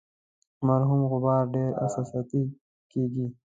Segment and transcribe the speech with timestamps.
[0.67, 2.41] مرحوم غبار ډیر احساساتي
[2.91, 3.25] کیږي.